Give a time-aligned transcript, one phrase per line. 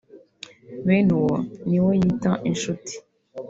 [0.85, 1.35] bene uwo
[1.69, 2.93] niwe yita inshuti